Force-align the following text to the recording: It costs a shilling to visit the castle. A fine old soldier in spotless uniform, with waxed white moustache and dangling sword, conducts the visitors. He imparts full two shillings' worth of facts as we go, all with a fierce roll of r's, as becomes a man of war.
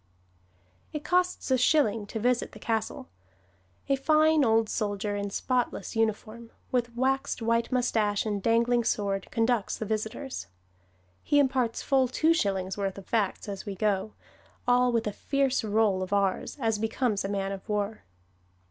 It 0.93 1.03
costs 1.03 1.51
a 1.51 1.59
shilling 1.59 2.07
to 2.07 2.19
visit 2.19 2.53
the 2.53 2.57
castle. 2.59 3.07
A 3.87 3.95
fine 3.95 4.43
old 4.43 4.67
soldier 4.67 5.15
in 5.15 5.29
spotless 5.29 5.95
uniform, 5.95 6.49
with 6.71 6.95
waxed 6.95 7.39
white 7.39 7.71
moustache 7.71 8.25
and 8.25 8.41
dangling 8.41 8.83
sword, 8.83 9.27
conducts 9.29 9.77
the 9.77 9.85
visitors. 9.85 10.47
He 11.21 11.37
imparts 11.37 11.83
full 11.83 12.07
two 12.07 12.33
shillings' 12.33 12.79
worth 12.79 12.97
of 12.97 13.05
facts 13.05 13.47
as 13.47 13.67
we 13.67 13.75
go, 13.75 14.13
all 14.67 14.91
with 14.91 15.05
a 15.05 15.13
fierce 15.13 15.63
roll 15.63 16.01
of 16.01 16.11
r's, 16.13 16.57
as 16.59 16.79
becomes 16.79 17.23
a 17.23 17.29
man 17.29 17.51
of 17.51 17.69
war. 17.69 18.01